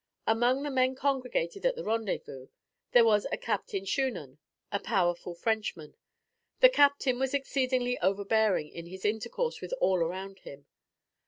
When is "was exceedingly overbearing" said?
7.19-8.69